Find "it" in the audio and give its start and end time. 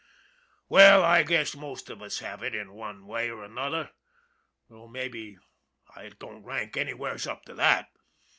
5.95-6.17